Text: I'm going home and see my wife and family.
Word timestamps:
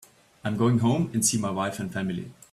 I'm 0.43 0.57
going 0.57 0.79
home 0.79 1.11
and 1.13 1.23
see 1.23 1.37
my 1.37 1.51
wife 1.51 1.77
and 1.79 1.93
family. 1.93 2.33